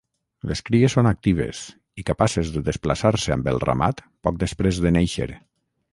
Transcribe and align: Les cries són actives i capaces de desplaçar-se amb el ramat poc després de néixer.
Les 0.51 0.61
cries 0.69 0.93
són 0.97 1.09
actives 1.09 1.59
i 2.03 2.07
capaces 2.09 2.51
de 2.55 2.65
desplaçar-se 2.71 3.35
amb 3.39 3.51
el 3.53 3.63
ramat 3.69 4.03
poc 4.29 4.41
després 4.45 4.81
de 4.87 4.97
néixer. 5.01 5.29